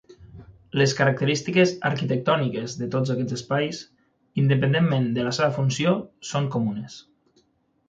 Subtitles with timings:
[0.81, 3.83] Les característiques arquitectòniques de tots aquests espais,
[4.47, 5.95] independentment de la seva funció,
[6.33, 6.99] són comunes.